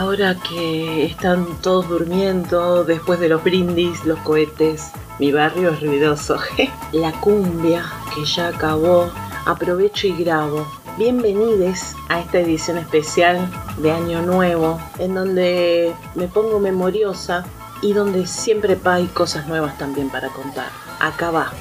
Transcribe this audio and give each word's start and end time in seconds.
Ahora 0.00 0.34
que 0.34 1.04
están 1.04 1.60
todos 1.60 1.86
durmiendo 1.90 2.84
después 2.84 3.20
de 3.20 3.28
los 3.28 3.44
brindis, 3.44 4.02
los 4.06 4.18
cohetes, 4.20 4.92
mi 5.18 5.30
barrio 5.30 5.72
es 5.72 5.82
ruidoso. 5.82 6.38
La 6.92 7.12
cumbia 7.20 7.84
que 8.14 8.24
ya 8.24 8.48
acabó, 8.48 9.10
aprovecho 9.44 10.06
y 10.06 10.24
grabo. 10.24 10.66
Bienvenidos 10.96 11.94
a 12.08 12.20
esta 12.20 12.38
edición 12.38 12.78
especial 12.78 13.46
de 13.76 13.92
Año 13.92 14.22
Nuevo, 14.22 14.80
en 14.98 15.16
donde 15.16 15.94
me 16.14 16.28
pongo 16.28 16.58
memoriosa 16.60 17.44
y 17.82 17.92
donde 17.92 18.26
siempre 18.26 18.78
hay 18.82 19.04
cosas 19.08 19.48
nuevas 19.48 19.76
también 19.76 20.08
para 20.08 20.30
contar. 20.30 20.70
Acá 20.98 21.30
va. 21.30 21.52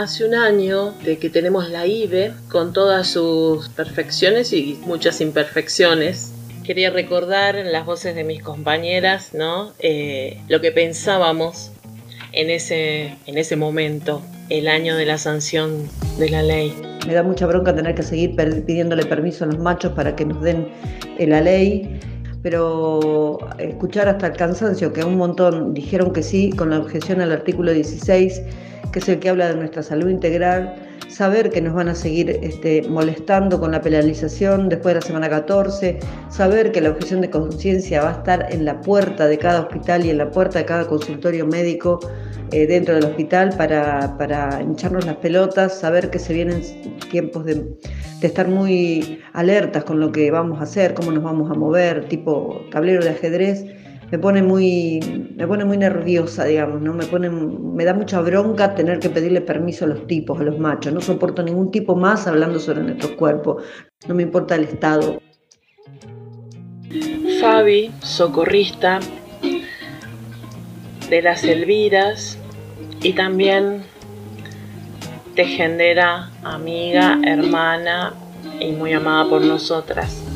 Hace 0.00 0.24
un 0.24 0.34
año 0.34 0.94
de 1.04 1.18
que 1.18 1.28
tenemos 1.28 1.68
la 1.68 1.86
IBE 1.86 2.32
con 2.48 2.72
todas 2.72 3.06
sus 3.06 3.68
perfecciones 3.68 4.50
y 4.54 4.80
muchas 4.86 5.20
imperfecciones. 5.20 6.32
Quería 6.64 6.88
recordar 6.88 7.56
en 7.56 7.70
las 7.70 7.84
voces 7.84 8.14
de 8.14 8.24
mis 8.24 8.42
compañeras 8.42 9.34
¿no? 9.34 9.74
Eh, 9.78 10.40
lo 10.48 10.62
que 10.62 10.72
pensábamos 10.72 11.70
en 12.32 12.48
ese, 12.48 13.14
en 13.26 13.36
ese 13.36 13.56
momento, 13.56 14.22
el 14.48 14.68
año 14.68 14.96
de 14.96 15.04
la 15.04 15.18
sanción 15.18 15.86
de 16.18 16.30
la 16.30 16.42
ley. 16.42 16.74
Me 17.06 17.12
da 17.12 17.22
mucha 17.22 17.46
bronca 17.46 17.76
tener 17.76 17.94
que 17.94 18.02
seguir 18.02 18.34
pidiéndole 18.64 19.04
permiso 19.04 19.44
a 19.44 19.48
los 19.48 19.58
machos 19.58 19.92
para 19.92 20.16
que 20.16 20.24
nos 20.24 20.40
den 20.40 20.66
eh, 21.18 21.26
la 21.26 21.42
ley 21.42 22.00
pero 22.42 23.38
escuchar 23.58 24.08
hasta 24.08 24.28
el 24.28 24.32
cansancio 24.32 24.94
que 24.94 25.04
un 25.04 25.18
montón 25.18 25.74
dijeron 25.74 26.10
que 26.14 26.22
sí 26.22 26.48
con 26.48 26.70
la 26.70 26.78
objeción 26.78 27.20
al 27.20 27.32
artículo 27.32 27.70
16 27.74 28.40
que 28.92 28.98
es 28.98 29.08
el 29.08 29.18
que 29.18 29.28
habla 29.28 29.48
de 29.48 29.56
nuestra 29.56 29.82
salud 29.82 30.08
integral, 30.08 30.74
saber 31.08 31.50
que 31.50 31.60
nos 31.60 31.74
van 31.74 31.88
a 31.88 31.94
seguir 31.94 32.38
este, 32.42 32.82
molestando 32.88 33.58
con 33.60 33.72
la 33.72 33.80
penalización 33.80 34.68
después 34.68 34.94
de 34.94 35.00
la 35.00 35.06
semana 35.06 35.28
14, 35.28 35.98
saber 36.28 36.72
que 36.72 36.80
la 36.80 36.90
objeción 36.90 37.20
de 37.20 37.30
conciencia 37.30 38.02
va 38.02 38.10
a 38.10 38.12
estar 38.18 38.46
en 38.50 38.64
la 38.64 38.80
puerta 38.80 39.26
de 39.26 39.38
cada 39.38 39.60
hospital 39.60 40.04
y 40.04 40.10
en 40.10 40.18
la 40.18 40.30
puerta 40.30 40.60
de 40.60 40.64
cada 40.64 40.86
consultorio 40.86 41.46
médico 41.46 42.00
eh, 42.52 42.66
dentro 42.66 42.94
del 42.94 43.04
hospital 43.04 43.54
para, 43.56 44.16
para, 44.18 44.62
hincharnos 44.62 45.04
las 45.06 45.16
pelotas, 45.16 45.78
saber 45.78 46.10
que 46.10 46.18
se 46.18 46.32
vienen 46.32 46.62
tiempos 47.10 47.44
de, 47.44 47.54
de 47.54 48.26
estar 48.26 48.48
muy 48.48 49.20
alertas 49.32 49.84
con 49.84 50.00
lo 50.00 50.12
que 50.12 50.30
vamos 50.30 50.60
a 50.60 50.64
hacer, 50.64 50.94
cómo 50.94 51.10
nos 51.12 51.22
vamos 51.22 51.50
a 51.50 51.54
mover, 51.54 52.08
tipo 52.08 52.62
tablero 52.70 53.02
de 53.02 53.10
ajedrez 53.10 53.79
me 54.10 54.18
pone 54.18 54.42
muy, 54.42 55.00
me 55.36 55.46
pone 55.46 55.64
muy 55.64 55.76
nerviosa, 55.76 56.44
digamos, 56.44 56.80
¿no? 56.80 56.92
Me 56.92 57.06
pone, 57.06 57.30
me 57.30 57.84
da 57.84 57.94
mucha 57.94 58.20
bronca 58.20 58.74
tener 58.74 58.98
que 58.98 59.08
pedirle 59.08 59.40
permiso 59.40 59.84
a 59.84 59.88
los 59.88 60.06
tipos, 60.06 60.40
a 60.40 60.42
los 60.42 60.58
machos. 60.58 60.92
No 60.92 61.00
soporto 61.00 61.42
ningún 61.42 61.70
tipo 61.70 61.94
más 61.94 62.26
hablando 62.26 62.58
sobre 62.58 62.82
nuestros 62.82 63.12
cuerpos. 63.12 63.62
No 64.08 64.14
me 64.14 64.24
importa 64.24 64.56
el 64.56 64.64
estado. 64.64 65.20
Fabi, 67.40 67.92
socorrista 68.02 68.98
de 71.08 71.22
las 71.22 71.44
Elviras 71.44 72.36
y 73.02 73.12
también 73.12 73.84
tejedera, 75.36 76.30
amiga, 76.42 77.18
hermana 77.24 78.14
y 78.58 78.72
muy 78.72 78.92
amada 78.92 79.28
por 79.28 79.42
nosotras 79.42 80.29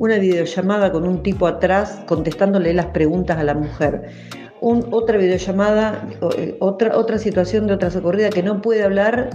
una 0.00 0.16
videollamada 0.16 0.90
con 0.90 1.06
un 1.06 1.22
tipo 1.22 1.46
atrás 1.46 2.00
contestándole 2.06 2.72
las 2.72 2.86
preguntas 2.86 3.36
a 3.36 3.44
la 3.44 3.52
mujer. 3.52 4.08
otra 4.62 5.18
videollamada, 5.18 6.08
eh, 6.38 6.56
otra, 6.58 6.96
otra 6.96 7.18
situación 7.18 7.66
de 7.66 7.74
otra 7.74 7.90
socorrida 7.90 8.30
que 8.30 8.42
no 8.42 8.62
puede 8.62 8.82
hablar 8.82 9.28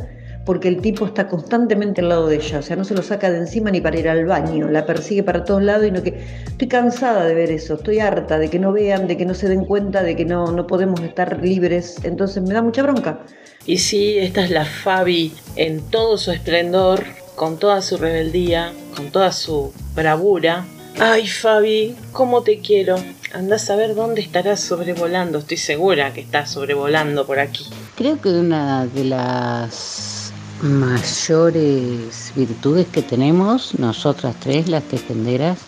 porque 0.44 0.68
el 0.68 0.82
tipo 0.82 1.06
está 1.06 1.28
constantemente 1.28 2.02
al 2.02 2.10
lado 2.10 2.28
de 2.28 2.38
ella, 2.38 2.60
o 2.60 2.62
sea, 2.64 2.76
no 2.76 2.84
se 2.84 2.96
lo 2.96 3.04
saca 3.04 3.30
de 3.30 3.38
encima 3.38 3.70
ni 3.70 3.80
para 3.80 4.00
ir 4.00 4.10
al 4.10 4.26
baño, 4.26 4.68
la 4.68 4.88
persigue 4.88 5.22
para 5.22 5.44
todos 5.44 5.62
lados 5.62 5.86
y 5.86 5.92
no 5.92 6.02
que... 6.02 6.20
Estoy 6.48 6.68
cansada 6.68 7.26
de 7.26 7.36
ver 7.36 7.52
eso, 7.52 7.76
estoy 7.76 8.00
harta 8.00 8.40
de 8.40 8.50
que 8.50 8.58
no 8.58 8.72
vean, 8.72 9.08
de 9.08 9.18
que 9.18 9.26
no 9.26 9.36
se 9.36 9.48
den 9.48 9.66
cuenta, 9.66 10.02
de 10.02 10.16
que 10.16 10.26
no, 10.26 10.52
no 10.52 10.66
podemos 10.66 11.00
estar 11.02 11.44
libres, 11.44 11.98
entonces 12.04 12.42
me 12.42 12.56
da 12.56 12.64
mucha 12.64 12.82
bronca. 12.82 13.20
Y 13.68 13.78
sí, 13.78 14.18
esta 14.18 14.44
es 14.44 14.52
la 14.52 14.66
Fabi 14.66 15.32
en 15.58 15.82
todo 15.92 16.18
su 16.18 16.32
esplendor, 16.32 17.04
con 17.36 17.58
toda 17.58 17.82
su 17.82 17.98
rebeldía, 17.98 18.74
con 18.96 19.12
toda 19.12 19.32
su 19.32 19.74
bravura. 19.94 20.66
Ay, 21.00 21.28
Fabi, 21.28 21.96
¿cómo 22.12 22.42
te 22.42 22.60
quiero? 22.60 22.96
Andás 23.34 23.70
a 23.70 23.76
ver 23.76 23.96
dónde 23.96 24.22
estarás 24.22 24.62
sobrevolando. 24.62 25.40
Estoy 25.40 25.58
segura 25.58 26.14
que 26.14 26.22
estás 26.22 26.52
sobrevolando 26.52 27.26
por 27.26 27.40
aquí. 27.40 27.66
Creo 27.96 28.20
que 28.22 28.30
una 28.30 28.86
de 28.86 29.04
las 29.04 30.32
mayores 30.62 32.32
virtudes 32.36 32.88
que 32.88 33.02
tenemos, 33.02 33.78
nosotras 33.78 34.36
tres, 34.40 34.70
las 34.70 34.84
tejenderas, 34.84 35.60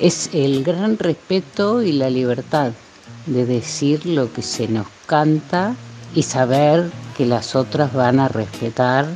es 0.00 0.30
el 0.34 0.64
gran 0.64 0.98
respeto 0.98 1.82
y 1.82 1.92
la 1.92 2.10
libertad 2.10 2.72
de 3.26 3.46
decir 3.46 4.04
lo 4.04 4.32
que 4.32 4.42
se 4.42 4.68
nos 4.68 4.86
canta 5.06 5.74
y 6.14 6.24
saber 6.24 6.90
que 7.16 7.24
las 7.24 7.54
otras 7.54 7.92
van 7.94 8.20
a 8.20 8.28
respetar 8.28 9.06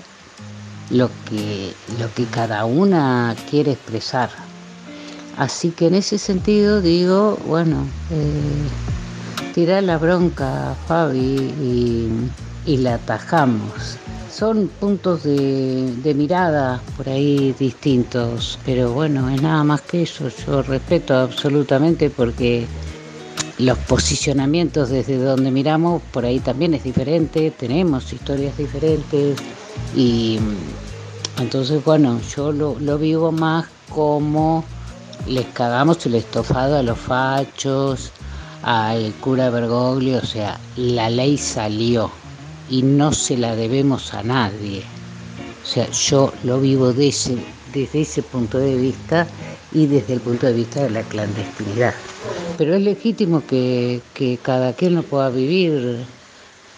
lo 0.91 1.11
que, 1.29 1.73
lo 1.99 2.13
que 2.15 2.25
cada 2.27 2.65
una 2.65 3.35
quiere 3.51 3.73
expresar. 3.73 4.31
Así 5.37 5.71
que 5.71 5.89
en 5.89 5.95
ese 5.95 6.19
sentido 6.19 6.81
digo, 6.81 7.39
bueno, 7.47 7.87
eh, 8.11 9.53
tirar 9.55 9.83
la 9.83 9.99
bronca, 9.99 10.75
Fabi, 10.87 12.11
y, 12.67 12.77
la 12.79 12.95
atajamos. 12.95 13.99
Son 14.31 14.69
puntos 14.69 15.23
de, 15.23 15.95
de 16.03 16.15
mirada 16.15 16.81
por 16.97 17.09
ahí 17.09 17.55
distintos, 17.59 18.59
pero 18.67 18.93
bueno, 18.93 19.31
es 19.31 19.41
nada 19.41 19.65
más 19.65 19.83
que 19.83 20.03
eso. 20.03 20.29
Yo 20.47 20.63
respeto 20.63 21.15
absolutamente 21.15 22.11
porque 22.11 22.67
los 23.59 23.79
posicionamientos 23.79 24.91
desde 24.91 25.17
donde 25.17 25.51
miramos 25.51 26.03
por 26.13 26.27
ahí 26.27 26.41
también 26.41 26.75
es 26.75 26.85
diferente, 26.85 27.51
tenemos 27.51 28.13
historias 28.13 28.59
diferentes 28.59 29.39
y 29.95 30.39
entonces, 31.39 31.85
bueno, 31.85 32.21
yo 32.35 32.53
lo, 32.53 32.79
lo 32.79 32.99
vivo 32.99 33.33
más 33.33 33.67
como 33.91 34.65
les 35.27 35.47
cagamos 35.47 36.05
el 36.07 36.15
estofado 36.15 36.77
a 36.77 36.83
los 36.83 36.99
fachos, 36.99 38.13
al 38.63 39.13
cura 39.21 39.51
Bergoglio, 39.51 40.19
o 40.19 40.27
sea, 40.27 40.59
la 40.77 41.11
ley 41.11 41.37
salió 41.39 42.11
y 42.71 42.83
no 42.83 43.13
se 43.13 43.37
la 43.37 43.55
debemos 43.55 44.15
a 44.15 44.23
nadie. 44.23 44.83
O 45.63 45.67
sea, 45.67 45.91
yo 45.91 46.33
lo 46.45 46.61
vivo 46.61 46.93
desde 46.93 47.39
ese 47.75 48.23
punto 48.23 48.59
de 48.59 48.77
vista 48.77 49.27
y 49.73 49.87
desde 49.87 50.15
el 50.15 50.21
punto 50.21 50.47
de 50.47 50.53
vista 50.53 50.83
de 50.83 50.91
la 50.91 51.03
clandestinidad. 51.03 51.95
Pero 52.57 52.75
es 52.75 52.83
legítimo 52.83 53.45
que, 53.47 54.01
que 54.15 54.39
cada 54.43 54.73
quien 54.73 54.95
lo 54.95 55.03
pueda 55.03 55.29
vivir 55.29 56.07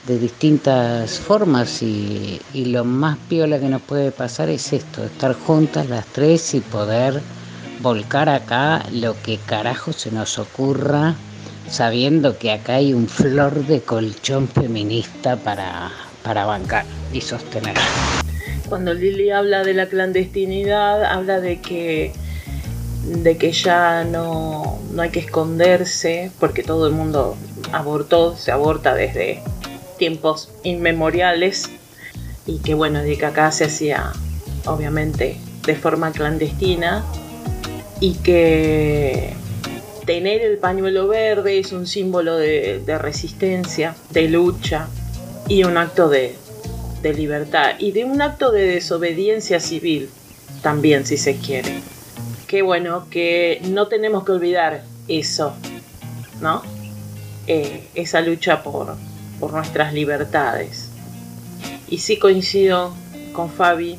de 0.09 0.19
distintas 0.19 1.19
formas 1.21 1.83
y, 1.83 2.41
y, 2.55 2.65
lo 2.65 2.83
más 2.85 3.19
piola 3.29 3.61
que 3.61 3.69
nos 3.69 3.83
puede 3.83 4.11
pasar 4.11 4.49
es 4.49 4.73
esto, 4.73 5.05
estar 5.05 5.35
juntas 5.35 5.91
las 5.91 6.07
tres 6.07 6.55
y 6.55 6.61
poder 6.61 7.21
volcar 7.81 8.31
acá 8.31 8.83
lo 8.91 9.21
que 9.23 9.37
carajo 9.37 9.93
se 9.93 10.11
nos 10.11 10.39
ocurra, 10.39 11.15
sabiendo 11.69 12.39
que 12.39 12.53
acá 12.53 12.77
hay 12.77 12.95
un 12.95 13.07
flor 13.07 13.67
de 13.67 13.83
colchón 13.83 14.49
feminista 14.49 15.37
para, 15.37 15.91
para 16.23 16.47
bancar 16.47 16.87
y 17.13 17.21
sostener. 17.21 17.77
Cuando 18.67 18.95
Lili 18.95 19.31
habla 19.31 19.63
de 19.63 19.75
la 19.75 19.89
clandestinidad, 19.89 21.05
habla 21.05 21.41
de 21.41 21.61
que 21.61 22.13
de 23.05 23.39
que 23.39 23.53
ya 23.53 24.05
no, 24.05 24.79
no 24.93 25.03
hay 25.03 25.11
que 25.11 25.21
esconderse 25.21 26.31
porque 26.39 26.63
todo 26.63 26.87
el 26.87 26.93
mundo 26.93 27.37
abortó, 27.73 28.37
se 28.37 28.53
aborta 28.53 28.95
desde 28.95 29.43
tiempos 29.99 30.51
inmemoriales 30.63 31.71
y 32.47 32.59
que 32.61 32.75
bueno, 32.75 33.03
de 33.03 33.19
que 33.19 33.27
acá 33.27 33.53
se 33.53 33.65
hacía 33.65 34.13
obviamente 34.65 35.39
de 35.67 35.75
forma 35.77 36.13
clandestina 36.13 37.05
y 38.01 38.15
que 38.15 39.35
tener 40.07 40.41
el 40.41 40.57
pañuelo 40.57 41.09
verde 41.09 41.59
es 41.59 41.73
un 41.73 41.87
símbolo 41.87 42.37
de, 42.37 42.83
resistencia, 42.99 43.95
de 44.11 44.29
lucha 44.29 44.89
y 45.49 45.65
un 45.65 45.77
acto 45.77 46.09
de, 46.09 46.35
libertad 47.03 47.75
y 47.79 47.93
de 47.93 48.05
un 48.05 48.23
acto 48.23 48.51
de 48.51 48.63
desobediencia 48.63 49.61
civil 49.61 50.09
también 50.63 51.07
si 51.07 51.17
se 51.17 51.37
quiere. 51.37 51.81
Qué 52.47 52.63
bueno 52.63 53.07
que 53.11 53.61
no 53.69 53.89
tenemos 53.89 54.25
que 54.25 54.33
olvidar 54.33 54.83
eso, 55.07 55.55
¿no? 56.41 56.63
Eh, 57.47 57.89
esa 57.95 58.21
lucha 58.21 58.63
por, 58.63 58.97
por 59.39 59.53
nuestras 59.53 59.93
libertades. 59.93 60.89
Y 61.89 61.99
sí 61.99 62.19
coincido 62.19 62.95
con 63.33 63.51
Fabi, 63.51 63.99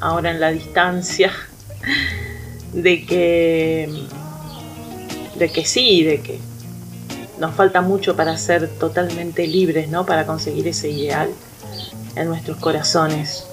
ahora 0.00 0.30
en 0.30 0.40
la 0.40 0.50
distancia, 0.50 1.32
de 2.72 3.04
que, 3.06 3.88
de 5.38 5.48
que 5.50 5.64
sí, 5.64 6.02
de 6.04 6.20
que 6.20 6.38
nos 7.38 7.54
falta 7.54 7.80
mucho 7.80 8.16
para 8.16 8.36
ser 8.36 8.68
totalmente 8.78 9.46
libres, 9.46 9.88
¿no? 9.88 10.06
Para 10.06 10.26
conseguir 10.26 10.68
ese 10.68 10.90
ideal 10.90 11.30
en 12.16 12.28
nuestros 12.28 12.58
corazones. 12.58 13.46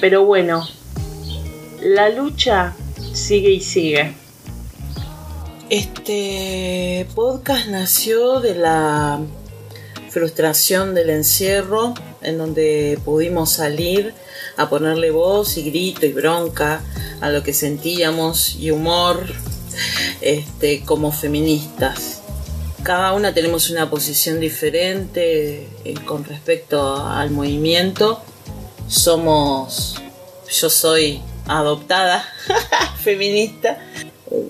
Pero 0.00 0.24
bueno, 0.24 0.66
la 1.82 2.08
lucha 2.08 2.74
sigue 3.12 3.50
y 3.50 3.60
sigue. 3.60 4.14
Este 5.68 7.06
podcast 7.14 7.68
nació 7.68 8.40
de 8.40 8.54
la 8.54 9.20
frustración 10.10 10.94
del 10.94 11.10
encierro, 11.10 11.94
en 12.20 12.36
donde 12.36 12.98
pudimos 13.04 13.52
salir 13.52 14.12
a 14.56 14.68
ponerle 14.68 15.10
voz 15.10 15.56
y 15.56 15.62
grito 15.62 16.04
y 16.04 16.12
bronca 16.12 16.82
a 17.20 17.30
lo 17.30 17.42
que 17.42 17.54
sentíamos 17.54 18.56
y 18.56 18.70
humor 18.70 19.24
este, 20.20 20.82
como 20.84 21.12
feministas. 21.12 22.20
Cada 22.82 23.12
una 23.12 23.32
tenemos 23.34 23.70
una 23.70 23.90
posición 23.90 24.40
diferente 24.40 25.68
eh, 25.84 25.94
con 26.04 26.24
respecto 26.24 26.96
al 27.06 27.30
movimiento. 27.30 28.22
Somos, 28.88 29.96
yo 30.50 30.70
soy 30.70 31.20
adoptada 31.46 32.26
feminista. 33.02 33.78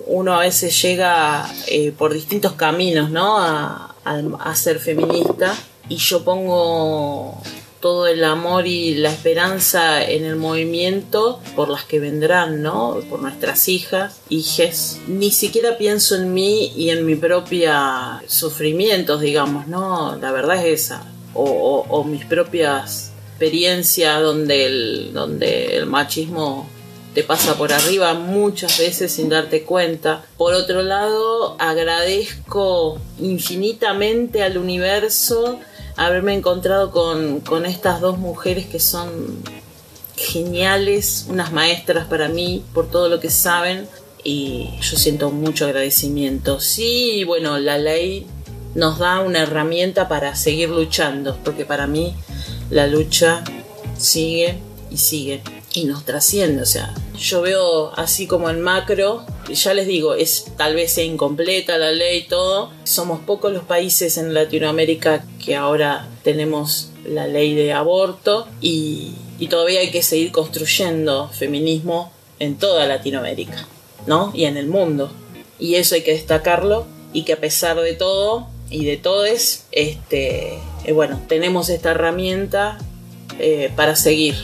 Uno 0.06 0.34
a 0.34 0.40
veces 0.40 0.80
llega 0.80 1.50
eh, 1.66 1.92
por 1.96 2.14
distintos 2.14 2.52
caminos, 2.52 3.10
¿no? 3.10 3.89
A 4.04 4.54
ser 4.54 4.78
feminista 4.78 5.56
y 5.88 5.96
yo 5.96 6.24
pongo 6.24 7.40
todo 7.80 8.06
el 8.06 8.22
amor 8.24 8.66
y 8.66 8.94
la 8.94 9.10
esperanza 9.10 10.04
en 10.04 10.24
el 10.24 10.36
movimiento 10.36 11.40
por 11.56 11.68
las 11.70 11.84
que 11.84 11.98
vendrán, 11.98 12.62
¿no? 12.62 13.00
Por 13.08 13.20
nuestras 13.20 13.68
hijas, 13.68 14.20
hijes. 14.28 14.98
Ni 15.08 15.30
siquiera 15.30 15.78
pienso 15.78 16.14
en 16.16 16.32
mí 16.34 16.72
y 16.76 16.90
en 16.90 17.06
mi 17.06 17.16
propia 17.16 18.22
sufrimientos, 18.26 19.20
digamos, 19.22 19.66
¿no? 19.66 20.16
La 20.16 20.30
verdad 20.30 20.64
es 20.64 20.84
esa. 20.84 21.02
O, 21.32 22.04
mis 22.04 22.24
propias 22.24 23.12
experiencias 23.30 24.20
donde 24.20 24.66
el, 24.66 25.10
donde 25.14 25.76
el 25.76 25.86
machismo 25.86 26.68
te 27.14 27.24
pasa 27.24 27.56
por 27.56 27.72
arriba 27.72 28.14
muchas 28.14 28.78
veces 28.78 29.12
sin 29.12 29.28
darte 29.28 29.64
cuenta. 29.64 30.24
Por 30.36 30.54
otro 30.54 30.82
lado, 30.82 31.56
agradezco 31.58 32.98
infinitamente 33.18 34.42
al 34.42 34.58
universo 34.58 35.58
haberme 35.96 36.34
encontrado 36.34 36.90
con, 36.90 37.40
con 37.40 37.66
estas 37.66 38.00
dos 38.00 38.18
mujeres 38.18 38.66
que 38.66 38.78
son 38.78 39.42
geniales, 40.16 41.26
unas 41.28 41.52
maestras 41.52 42.06
para 42.06 42.28
mí 42.28 42.62
por 42.74 42.90
todo 42.90 43.08
lo 43.08 43.20
que 43.20 43.30
saben 43.30 43.88
y 44.22 44.70
yo 44.80 44.96
siento 44.96 45.30
mucho 45.30 45.64
agradecimiento. 45.64 46.60
Sí, 46.60 47.24
bueno, 47.24 47.58
la 47.58 47.78
ley 47.78 48.26
nos 48.74 48.98
da 48.98 49.20
una 49.20 49.40
herramienta 49.40 50.08
para 50.08 50.36
seguir 50.36 50.68
luchando, 50.68 51.36
porque 51.44 51.64
para 51.64 51.86
mí 51.86 52.14
la 52.70 52.86
lucha 52.86 53.42
sigue 53.98 54.58
y 54.90 54.98
sigue 54.98 55.42
y 55.74 55.84
nos 55.84 56.04
trasciende. 56.04 56.62
O 56.62 56.66
sea, 56.66 56.94
yo 57.18 57.42
veo 57.42 57.92
así 57.96 58.26
como 58.26 58.50
en 58.50 58.60
macro, 58.60 59.24
ya 59.52 59.74
les 59.74 59.86
digo, 59.86 60.14
es 60.14 60.46
tal 60.56 60.74
vez 60.74 60.92
sea 60.92 61.04
incompleta 61.04 61.78
la 61.78 61.92
ley 61.92 62.18
y 62.18 62.28
todo. 62.28 62.70
Somos 62.84 63.20
pocos 63.20 63.52
los 63.52 63.64
países 63.64 64.18
en 64.18 64.34
Latinoamérica 64.34 65.24
que 65.44 65.56
ahora 65.56 66.08
tenemos 66.22 66.90
la 67.06 67.26
ley 67.26 67.54
de 67.54 67.72
aborto 67.72 68.46
y, 68.60 69.12
y 69.38 69.48
todavía 69.48 69.80
hay 69.80 69.90
que 69.90 70.02
seguir 70.02 70.32
construyendo 70.32 71.28
feminismo 71.28 72.12
en 72.38 72.56
toda 72.56 72.86
Latinoamérica, 72.86 73.66
¿no? 74.06 74.32
Y 74.34 74.44
en 74.44 74.56
el 74.56 74.66
mundo. 74.66 75.12
Y 75.58 75.74
eso 75.74 75.94
hay 75.94 76.02
que 76.02 76.12
destacarlo 76.12 76.86
y 77.12 77.24
que 77.24 77.34
a 77.34 77.40
pesar 77.40 77.78
de 77.80 77.94
todo 77.94 78.48
y 78.70 78.84
de 78.84 78.96
todes, 78.96 79.66
este, 79.72 80.58
eh, 80.84 80.92
bueno, 80.92 81.20
tenemos 81.28 81.68
esta 81.68 81.90
herramienta 81.90 82.78
eh, 83.38 83.70
para 83.74 83.96
seguir 83.96 84.36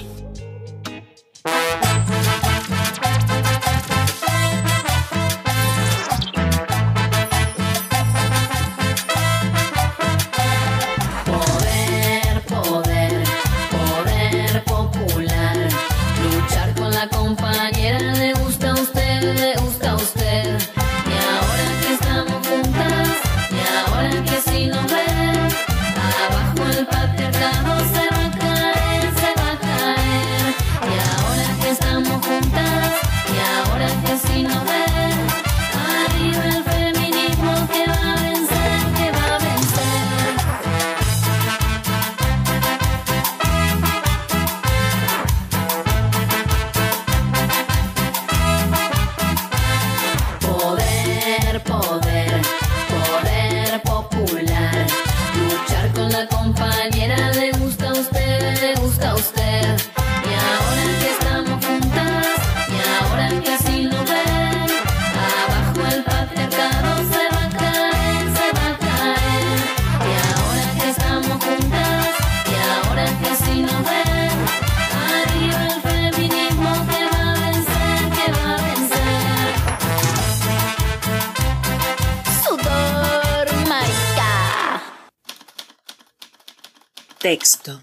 Texto. 87.29 87.83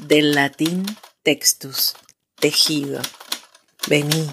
Del 0.00 0.34
latín 0.34 0.84
textus, 1.22 1.94
tejido. 2.34 3.00
Vení, 3.86 4.30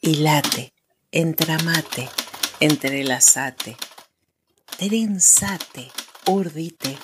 hilate, 0.00 0.72
entramate, 1.10 2.08
entrelazate, 2.60 3.76
trenzate, 4.78 5.90
urdite, 6.26 6.96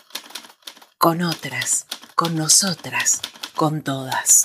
con 0.97 1.23
otras, 1.23 1.87
con 2.15 2.37
nosotras, 2.37 3.21
con 3.57 3.83
todas. 3.83 4.45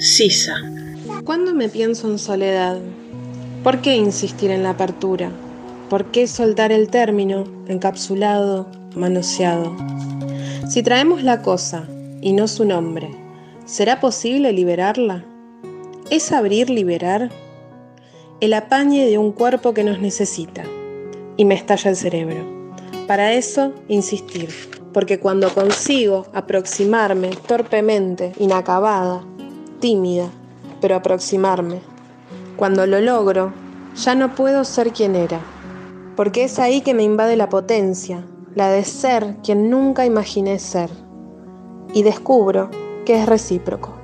Sisa. 0.00 0.56
¿Cuándo 1.24 1.54
me 1.54 1.68
pienso 1.68 2.10
en 2.10 2.18
soledad? 2.18 2.80
¿Por 3.62 3.80
qué 3.82 3.94
insistir 3.94 4.50
en 4.50 4.64
la 4.64 4.70
apertura? 4.70 5.30
¿Por 5.90 6.12
qué 6.12 6.28
soltar 6.28 6.70
el 6.70 6.88
término 6.88 7.42
encapsulado, 7.66 8.68
manoseado? 8.94 9.76
Si 10.68 10.84
traemos 10.84 11.24
la 11.24 11.42
cosa 11.42 11.88
y 12.20 12.32
no 12.32 12.46
su 12.46 12.64
nombre, 12.64 13.10
¿será 13.64 13.98
posible 13.98 14.52
liberarla? 14.52 15.24
¿Es 16.08 16.30
abrir 16.30 16.70
liberar? 16.70 17.30
El 18.40 18.54
apañe 18.54 19.04
de 19.06 19.18
un 19.18 19.32
cuerpo 19.32 19.74
que 19.74 19.82
nos 19.82 19.98
necesita 19.98 20.62
y 21.36 21.44
me 21.44 21.56
estalla 21.56 21.90
el 21.90 21.96
cerebro. 21.96 22.38
Para 23.08 23.32
eso, 23.32 23.72
insistir, 23.88 24.50
porque 24.92 25.18
cuando 25.18 25.52
consigo 25.52 26.26
aproximarme 26.32 27.30
torpemente, 27.48 28.30
inacabada, 28.38 29.24
tímida, 29.80 30.30
pero 30.80 30.94
aproximarme, 30.94 31.80
cuando 32.56 32.86
lo 32.86 33.00
logro, 33.00 33.52
ya 33.96 34.14
no 34.14 34.36
puedo 34.36 34.62
ser 34.62 34.92
quien 34.92 35.16
era, 35.16 35.40
porque 36.20 36.44
es 36.44 36.58
ahí 36.58 36.82
que 36.82 36.92
me 36.92 37.02
invade 37.02 37.34
la 37.34 37.48
potencia, 37.48 38.26
la 38.54 38.68
de 38.68 38.84
ser 38.84 39.38
quien 39.42 39.70
nunca 39.70 40.04
imaginé 40.04 40.58
ser, 40.58 40.90
y 41.94 42.02
descubro 42.02 42.68
que 43.06 43.22
es 43.22 43.26
recíproco. 43.26 43.94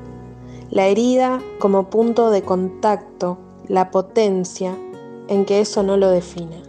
La 0.70 0.86
herida 0.86 1.42
como 1.58 1.90
punto 1.90 2.30
de 2.30 2.40
contacto, 2.40 3.36
la 3.68 3.90
potencia 3.90 4.74
en 5.28 5.44
que 5.44 5.60
eso 5.60 5.82
no 5.82 5.98
lo 5.98 6.08
define. 6.08 6.62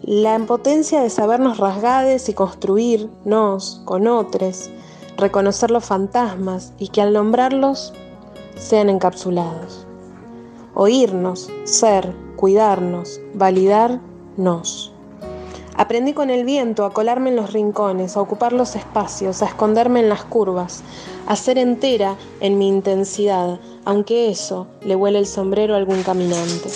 La 0.00 0.34
impotencia 0.34 1.02
de 1.02 1.10
sabernos 1.10 1.58
rasgades 1.58 2.30
y 2.30 2.32
construirnos 2.32 3.82
con 3.84 4.06
otros, 4.06 4.70
reconocer 5.18 5.70
los 5.70 5.84
fantasmas 5.84 6.72
y 6.78 6.88
que 6.88 7.02
al 7.02 7.12
nombrarlos 7.12 7.92
sean 8.56 8.88
encapsulados 8.88 9.86
oírnos, 10.78 11.50
ser, 11.64 12.14
cuidarnos, 12.36 13.18
validarnos. 14.36 14.92
Aprendí 15.78 16.14
con 16.14 16.30
el 16.30 16.44
viento 16.44 16.86
a 16.86 16.92
colarme 16.92 17.28
en 17.28 17.36
los 17.36 17.52
rincones, 17.52 18.16
a 18.16 18.22
ocupar 18.22 18.54
los 18.54 18.76
espacios, 18.76 19.42
a 19.42 19.46
esconderme 19.46 20.00
en 20.00 20.08
las 20.08 20.24
curvas, 20.24 20.82
a 21.26 21.36
ser 21.36 21.58
entera 21.58 22.16
en 22.40 22.56
mi 22.56 22.66
intensidad, 22.66 23.60
aunque 23.84 24.30
eso 24.30 24.66
le 24.82 24.96
huele 24.96 25.18
el 25.18 25.26
sombrero 25.26 25.74
a 25.74 25.76
algún 25.76 26.02
caminante. 26.02 26.70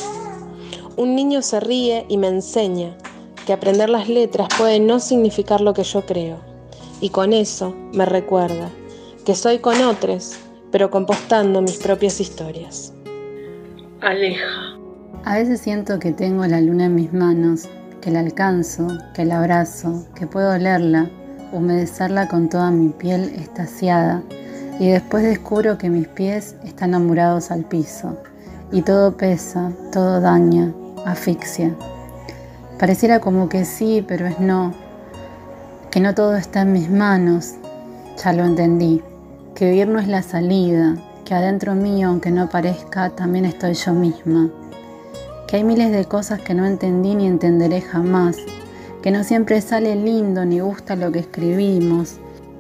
Un 0.96 1.14
niño 1.14 1.40
se 1.40 1.60
ríe 1.60 2.04
y 2.08 2.18
me 2.18 2.28
enseña 2.28 2.94
que 3.46 3.54
aprender 3.54 3.88
las 3.88 4.08
letras 4.08 4.48
puede 4.58 4.80
no 4.80 5.00
significar 5.00 5.62
lo 5.62 5.72
que 5.72 5.84
yo 5.84 6.04
creo. 6.04 6.36
Y 7.00 7.08
con 7.08 7.32
eso 7.32 7.74
me 7.94 8.04
recuerda 8.04 8.68
que 9.24 9.34
soy 9.34 9.60
con 9.60 9.80
otros, 9.80 10.36
pero 10.70 10.90
compostando 10.90 11.62
mis 11.62 11.78
propias 11.78 12.20
historias 12.20 12.92
aleja. 14.00 14.79
A 15.22 15.34
veces 15.34 15.60
siento 15.60 15.98
que 15.98 16.12
tengo 16.12 16.46
la 16.46 16.62
luna 16.62 16.86
en 16.86 16.94
mis 16.94 17.12
manos, 17.12 17.68
que 18.00 18.10
la 18.10 18.20
alcanzo, 18.20 18.88
que 19.12 19.26
la 19.26 19.38
abrazo, 19.38 20.06
que 20.14 20.26
puedo 20.26 20.54
olerla, 20.54 21.10
humedecerla 21.52 22.26
con 22.26 22.48
toda 22.48 22.70
mi 22.70 22.88
piel 22.88 23.34
estaciada, 23.36 24.22
y 24.78 24.88
después 24.88 25.22
descubro 25.22 25.76
que 25.76 25.90
mis 25.90 26.08
pies 26.08 26.56
están 26.64 26.94
amurados 26.94 27.50
al 27.50 27.64
piso, 27.64 28.16
y 28.72 28.80
todo 28.80 29.18
pesa, 29.18 29.72
todo 29.92 30.22
daña, 30.22 30.72
asfixia. 31.04 31.76
Pareciera 32.78 33.20
como 33.20 33.50
que 33.50 33.66
sí, 33.66 34.02
pero 34.08 34.26
es 34.26 34.40
no, 34.40 34.72
que 35.90 36.00
no 36.00 36.14
todo 36.14 36.34
está 36.34 36.62
en 36.62 36.72
mis 36.72 36.90
manos, 36.90 37.56
ya 38.24 38.32
lo 38.32 38.46
entendí, 38.46 39.02
que 39.54 39.66
vivir 39.66 39.86
no 39.86 39.98
es 39.98 40.08
la 40.08 40.22
salida, 40.22 40.94
que 41.26 41.34
adentro 41.34 41.74
mío, 41.74 42.08
aunque 42.08 42.30
no 42.30 42.48
parezca, 42.48 43.10
también 43.10 43.44
estoy 43.44 43.74
yo 43.74 43.92
misma, 43.92 44.50
que 45.50 45.56
hay 45.56 45.64
miles 45.64 45.90
de 45.90 46.04
cosas 46.04 46.40
que 46.40 46.54
no 46.54 46.64
entendí 46.64 47.16
ni 47.16 47.26
entenderé 47.26 47.80
jamás, 47.80 48.36
que 49.02 49.10
no 49.10 49.24
siempre 49.24 49.60
sale 49.60 49.96
lindo 49.96 50.44
ni 50.44 50.60
gusta 50.60 50.94
lo 50.94 51.10
que 51.10 51.18
escribimos, 51.18 52.18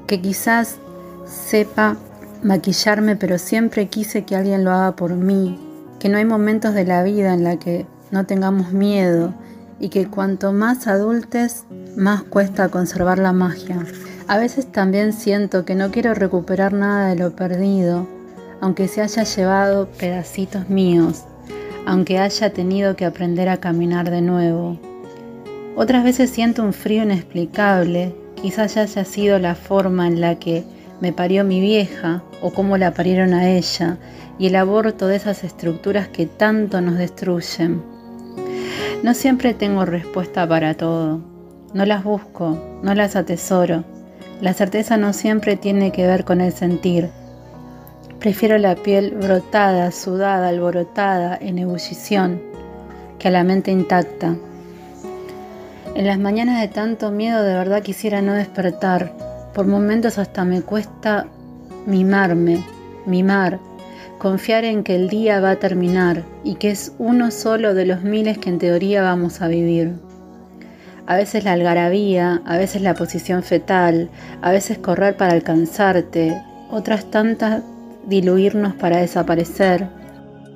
que 0.08 0.20
quizás 0.20 0.78
sepa 1.24 1.96
maquillarme, 2.42 3.14
pero 3.14 3.38
siempre 3.38 3.86
quise 3.86 4.24
que 4.24 4.34
alguien 4.34 4.64
lo 4.64 4.72
haga 4.72 4.96
por 4.96 5.14
mí, 5.14 5.56
que 6.00 6.08
no 6.08 6.18
hay 6.18 6.24
momentos 6.24 6.74
de 6.74 6.84
la 6.84 7.04
vida 7.04 7.32
en 7.32 7.44
la 7.44 7.60
que 7.60 7.86
no 8.10 8.26
tengamos 8.26 8.72
miedo 8.72 9.34
y 9.78 9.90
que 9.90 10.08
cuanto 10.08 10.52
más 10.52 10.88
adultes, 10.88 11.66
más 11.96 12.24
cuesta 12.24 12.70
conservar 12.70 13.20
la 13.20 13.32
magia. 13.32 13.86
A 14.26 14.36
veces 14.36 14.66
también 14.66 15.12
siento 15.12 15.64
que 15.64 15.76
no 15.76 15.92
quiero 15.92 16.12
recuperar 16.14 16.72
nada 16.72 17.10
de 17.10 17.16
lo 17.16 17.36
perdido, 17.36 18.08
aunque 18.60 18.88
se 18.88 19.00
haya 19.00 19.22
llevado 19.22 19.86
pedacitos 19.86 20.68
míos, 20.68 21.24
aunque 21.90 22.20
haya 22.20 22.52
tenido 22.52 22.94
que 22.94 23.04
aprender 23.04 23.48
a 23.48 23.56
caminar 23.56 24.10
de 24.10 24.22
nuevo. 24.22 24.78
Otras 25.74 26.04
veces 26.04 26.30
siento 26.30 26.62
un 26.62 26.72
frío 26.72 27.02
inexplicable, 27.02 28.14
quizás 28.40 28.76
ya 28.76 28.82
haya 28.82 29.04
sido 29.04 29.40
la 29.40 29.56
forma 29.56 30.06
en 30.06 30.20
la 30.20 30.38
que 30.38 30.62
me 31.00 31.12
parió 31.12 31.42
mi 31.42 31.60
vieja 31.60 32.22
o 32.42 32.52
cómo 32.52 32.76
la 32.76 32.94
parieron 32.94 33.34
a 33.34 33.50
ella 33.50 33.98
y 34.38 34.46
el 34.46 34.54
aborto 34.54 35.08
de 35.08 35.16
esas 35.16 35.42
estructuras 35.42 36.06
que 36.06 36.26
tanto 36.26 36.80
nos 36.80 36.96
destruyen. 36.96 37.82
No 39.02 39.12
siempre 39.12 39.52
tengo 39.52 39.84
respuesta 39.84 40.48
para 40.48 40.74
todo, 40.74 41.20
no 41.74 41.84
las 41.86 42.04
busco, 42.04 42.56
no 42.84 42.94
las 42.94 43.16
atesoro. 43.16 43.82
La 44.40 44.54
certeza 44.54 44.96
no 44.96 45.12
siempre 45.12 45.56
tiene 45.56 45.90
que 45.90 46.06
ver 46.06 46.24
con 46.24 46.40
el 46.40 46.52
sentir, 46.52 47.10
Prefiero 48.20 48.58
la 48.58 48.74
piel 48.74 49.12
brotada, 49.12 49.90
sudada, 49.92 50.48
alborotada, 50.48 51.38
en 51.40 51.58
ebullición, 51.58 52.42
que 53.18 53.28
a 53.28 53.30
la 53.30 53.44
mente 53.44 53.70
intacta. 53.70 54.36
En 55.94 56.06
las 56.06 56.18
mañanas 56.18 56.60
de 56.60 56.68
tanto 56.68 57.10
miedo 57.10 57.42
de 57.42 57.54
verdad 57.54 57.82
quisiera 57.82 58.20
no 58.20 58.34
despertar. 58.34 59.14
Por 59.54 59.66
momentos 59.66 60.18
hasta 60.18 60.44
me 60.44 60.60
cuesta 60.60 61.28
mimarme, 61.86 62.62
mimar, 63.06 63.58
confiar 64.18 64.64
en 64.64 64.84
que 64.84 64.96
el 64.96 65.08
día 65.08 65.40
va 65.40 65.52
a 65.52 65.56
terminar 65.56 66.22
y 66.44 66.56
que 66.56 66.72
es 66.72 66.92
uno 66.98 67.30
solo 67.30 67.72
de 67.72 67.86
los 67.86 68.02
miles 68.02 68.36
que 68.36 68.50
en 68.50 68.58
teoría 68.58 69.02
vamos 69.02 69.40
a 69.40 69.48
vivir. 69.48 69.94
A 71.06 71.16
veces 71.16 71.44
la 71.44 71.54
algarabía, 71.54 72.42
a 72.44 72.58
veces 72.58 72.82
la 72.82 72.92
posición 72.92 73.42
fetal, 73.42 74.10
a 74.42 74.50
veces 74.50 74.76
correr 74.76 75.16
para 75.16 75.32
alcanzarte, 75.32 76.38
otras 76.70 77.10
tantas 77.10 77.62
diluirnos 78.06 78.74
para 78.74 78.98
desaparecer. 78.98 79.88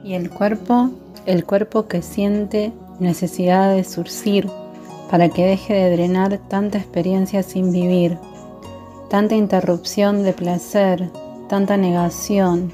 Y 0.03 0.15
el 0.15 0.31
cuerpo, 0.31 0.91
el 1.27 1.45
cuerpo 1.45 1.87
que 1.87 2.03
siente 2.03 2.73
necesidad 3.01 3.75
de 3.75 3.85
surcir 3.85 4.49
para 5.11 5.29
que 5.29 5.45
deje 5.47 5.75
de 5.75 5.91
drenar 5.91 6.39
tanta 6.49 6.79
experiencia 6.79 7.43
sin 7.43 7.73
vivir, 7.73 8.19
tanta 9.09 9.35
interrupción 9.35 10.23
de 10.23 10.33
placer, 10.33 11.11
tanta 11.49 11.77
negación, 11.77 12.73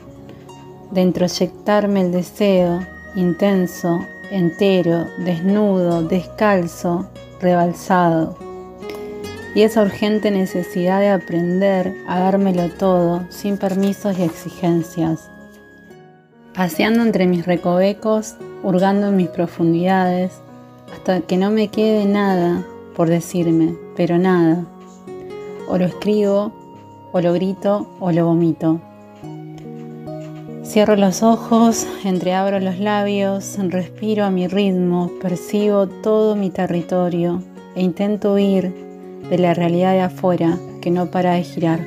de 0.91 1.03
introyectarme 1.03 2.01
el 2.03 2.13
deseo 2.13 2.81
intenso, 3.15 4.01
entero, 4.31 5.07
desnudo, 5.19 6.03
descalzo, 6.03 7.09
rebalsado 7.41 8.50
y 9.55 9.63
esa 9.63 9.83
urgente 9.83 10.31
necesidad 10.31 11.01
de 11.01 11.11
aprender 11.11 11.95
a 12.07 12.21
dármelo 12.21 12.69
todo 12.69 13.25
sin 13.31 13.57
permisos 13.57 14.19
y 14.19 14.23
exigencias. 14.23 15.29
Paseando 16.55 17.03
entre 17.03 17.27
mis 17.27 17.47
recovecos, 17.47 18.37
hurgando 18.63 19.09
en 19.09 19.17
mis 19.17 19.29
profundidades, 19.29 20.33
hasta 20.93 21.21
que 21.21 21.37
no 21.37 21.51
me 21.51 21.69
quede 21.69 22.05
nada 22.05 22.65
por 22.97 23.09
decirme, 23.09 23.77
pero 23.97 24.19
nada. 24.19 24.65
O 25.69 25.79
lo 25.79 25.85
escribo, 25.85 26.53
o 27.13 27.21
lo 27.21 27.33
grito, 27.33 27.89
o 28.01 28.13
lo 28.13 28.27
vomito. 28.27 28.81
Cierro 30.65 30.95
los 30.95 31.23
ojos, 31.23 31.87
entreabro 32.05 32.61
los 32.61 32.79
labios, 32.79 33.59
respiro 33.59 34.25
a 34.25 34.31
mi 34.31 34.47
ritmo, 34.47 35.11
percibo 35.21 35.89
todo 35.89 36.37
mi 36.37 36.51
territorio 36.51 37.43
e 37.75 37.83
intento 37.83 38.35
huir 38.35 38.90
de 39.31 39.39
la 39.39 39.55
realidad 39.55 39.93
de 39.93 40.01
afuera 40.01 40.59
que 40.83 40.91
no 40.91 41.11
para 41.11 41.35
de 41.35 41.45
girar. 41.45 41.81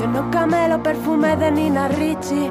Yo 0.00 0.08
no 0.08 0.30
camelo 0.32 0.82
perfume 0.82 1.36
de 1.36 1.52
Nina 1.52 1.86
Ricci 1.86 2.50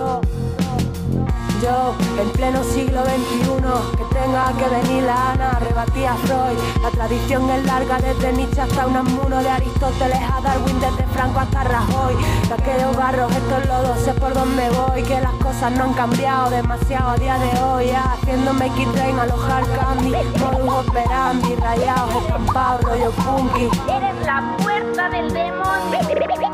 Yo, 0.00 1.94
en 2.18 2.30
pleno 2.30 2.64
siglo 2.64 3.02
XXI, 3.04 3.98
que 3.98 4.04
tenga 4.14 4.50
que 4.56 4.66
venir 4.76 5.02
la 5.02 5.32
Ana, 5.32 5.58
rebatía 5.60 6.14
Freud. 6.14 6.56
La 6.80 6.90
tradición 6.90 7.50
es 7.50 7.66
larga 7.66 7.98
desde 7.98 8.32
Nietzsche 8.32 8.62
hasta 8.62 8.86
un 8.86 8.96
amuno 8.96 9.42
de 9.42 9.50
Aristóteles 9.50 10.18
a 10.22 10.40
Darwin, 10.40 10.80
desde 10.80 11.04
Franco 11.12 11.40
hasta 11.40 11.64
Rajoy. 11.64 12.14
De 12.48 12.54
aquellos 12.54 12.96
barros, 12.96 13.30
estos 13.30 13.66
lodos, 13.66 13.98
sé 14.00 14.14
por 14.14 14.32
dónde 14.32 14.70
voy, 14.70 15.02
que 15.02 15.20
las 15.20 15.34
cosas 15.34 15.70
no 15.72 15.84
han 15.84 15.92
cambiado 15.92 16.48
demasiado 16.48 17.10
a 17.10 17.16
día 17.16 17.36
de 17.36 17.62
hoy. 17.62 17.86
Ya, 17.88 18.14
haciéndome 18.14 18.66
X-Train, 18.66 19.18
alojar 19.18 19.64
candy, 19.78 20.12
modus 20.38 20.88
operandi, 20.88 21.56
rayados, 21.56 22.22
estampados, 22.22 22.80
rollo 22.84 23.12
funky. 23.12 23.68
Eres 23.86 24.24
la 24.24 24.56
puerta 24.62 25.10
del 25.10 25.30
demonio. 25.30 26.49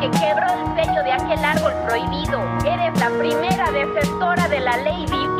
Que 0.00 0.10
quebró 0.10 0.46
el 0.52 0.84
sello 0.84 1.02
de 1.02 1.12
aquel 1.12 1.44
árbol 1.44 1.72
prohibido. 1.86 2.40
Eres 2.64 2.98
la 2.98 3.10
primera 3.18 3.70
defensora 3.70 4.48
de 4.48 4.60
la 4.60 4.76
ley 4.78 5.06
divina. 5.06 5.32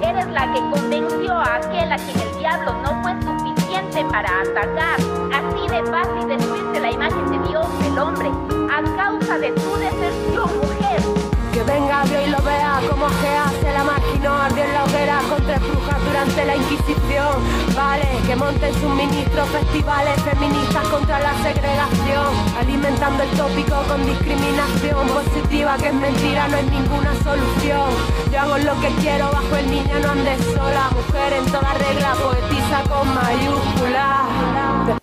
Eres 0.00 0.26
la 0.28 0.52
que 0.52 0.60
convenció 0.70 1.32
a 1.32 1.56
aquel 1.56 1.92
a 1.92 1.96
quien 1.96 2.20
el 2.20 2.38
diablo 2.38 2.74
no 2.82 3.02
fue 3.02 3.12
suficiente 3.22 4.04
para 4.10 4.40
atacar. 4.40 4.98
Así 5.32 5.68
de 5.68 5.82
fácil 5.90 6.28
destruirse 6.28 6.80
la 6.80 6.90
imagen 6.90 7.30
de 7.30 7.48
Dios 7.48 7.66
del 7.80 7.98
hombre 7.98 8.30
a 8.70 8.82
causa 8.96 9.38
de 9.38 9.50
tu 9.52 9.76
deserción, 9.76 10.50
mujer. 10.58 11.25
Que 11.56 11.62
venga 11.62 12.04
Dios 12.04 12.22
y 12.26 12.30
lo 12.30 12.42
vea 12.42 12.82
como 12.86 13.06
que 13.06 13.28
hace 13.28 13.72
la 13.72 13.82
máquina 13.82 14.44
ardió 14.44 14.62
en 14.62 14.74
la 14.74 14.84
hoguera 14.84 15.20
contra 15.26 15.58
brujas 15.58 16.04
durante 16.04 16.44
la 16.44 16.54
Inquisición. 16.54 17.32
Vale, 17.74 18.04
que 18.26 18.36
monten 18.36 18.74
sus 18.74 18.90
ministros 18.94 19.48
festivales 19.48 20.20
feministas 20.22 20.86
contra 20.88 21.18
la 21.18 21.32
segregación, 21.42 22.26
alimentando 22.60 23.22
el 23.22 23.30
tópico 23.30 23.82
con 23.88 24.04
discriminación 24.04 25.08
positiva 25.08 25.78
que 25.78 25.88
es 25.88 25.94
mentira, 25.94 26.46
no 26.48 26.58
es 26.58 26.70
ninguna 26.70 27.14
solución. 27.24 27.88
Yo 28.30 28.38
hago 28.38 28.58
lo 28.58 28.78
que 28.82 28.88
quiero 29.00 29.30
bajo 29.30 29.56
el 29.56 29.70
niño, 29.70 29.98
no 30.02 30.10
andes 30.10 30.38
sola, 30.52 30.90
mujer 30.92 31.32
en 31.40 31.46
toda 31.46 31.72
regla, 31.72 32.14
poetiza 32.22 32.82
con 32.86 33.14
mayúsculas. 33.14 35.00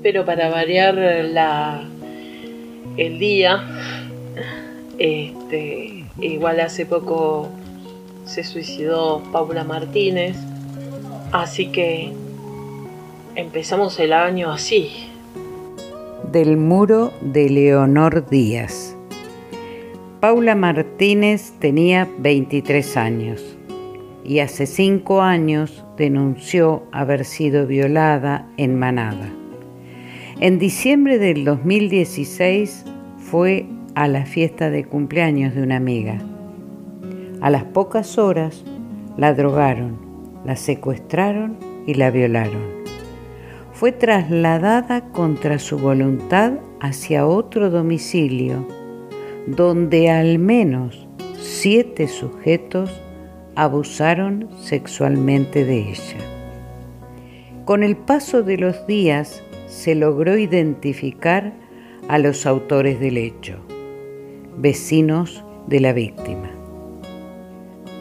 Pero 0.00 0.24
para 0.24 0.48
variar 0.48 0.94
la, 0.94 1.82
el 2.96 3.18
día, 3.18 3.64
este, 4.98 6.04
igual 6.20 6.60
hace 6.60 6.84
poco 6.86 7.48
se 8.24 8.44
suicidó 8.44 9.22
Paula 9.32 9.64
Martínez, 9.64 10.36
así 11.32 11.70
que 11.72 12.12
empezamos 13.34 13.98
el 14.00 14.12
año 14.12 14.50
así. 14.50 14.90
Del 16.30 16.56
muro 16.56 17.12
de 17.20 17.48
Leonor 17.48 18.28
Díaz. 18.28 18.96
Paula 20.20 20.54
Martínez 20.56 21.52
tenía 21.60 22.08
23 22.18 22.96
años 22.96 23.56
y 24.24 24.40
hace 24.40 24.66
cinco 24.66 25.22
años 25.22 25.84
denunció 25.96 26.82
haber 26.92 27.24
sido 27.24 27.66
violada 27.66 28.46
en 28.56 28.78
Manada. 28.78 29.32
En 30.40 30.58
diciembre 30.58 31.18
del 31.18 31.44
2016 31.44 32.84
fue 33.18 33.66
a 33.98 34.06
la 34.06 34.26
fiesta 34.26 34.70
de 34.70 34.84
cumpleaños 34.84 35.56
de 35.56 35.62
una 35.64 35.74
amiga. 35.74 36.20
A 37.40 37.50
las 37.50 37.64
pocas 37.64 38.16
horas 38.16 38.62
la 39.16 39.34
drogaron, 39.34 39.98
la 40.44 40.54
secuestraron 40.54 41.58
y 41.84 41.94
la 41.94 42.12
violaron. 42.12 42.62
Fue 43.72 43.90
trasladada 43.90 45.08
contra 45.10 45.58
su 45.58 45.78
voluntad 45.78 46.52
hacia 46.78 47.26
otro 47.26 47.70
domicilio 47.70 48.68
donde 49.48 50.10
al 50.10 50.38
menos 50.38 51.08
siete 51.36 52.06
sujetos 52.06 53.00
abusaron 53.56 54.48
sexualmente 54.60 55.64
de 55.64 55.90
ella. 55.90 56.18
Con 57.64 57.82
el 57.82 57.96
paso 57.96 58.44
de 58.44 58.58
los 58.58 58.86
días 58.86 59.42
se 59.66 59.96
logró 59.96 60.38
identificar 60.38 61.52
a 62.06 62.18
los 62.18 62.46
autores 62.46 63.00
del 63.00 63.16
hecho 63.16 63.58
vecinos 64.60 65.44
de 65.68 65.80
la 65.80 65.92
víctima. 65.92 66.50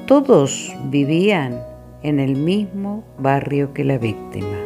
Todos 0.08 0.74
vivían 0.86 1.62
en 2.02 2.20
el 2.20 2.36
mismo 2.36 3.04
barrio 3.20 3.74
que 3.74 3.84
la 3.84 3.98
víctima. 3.98 4.58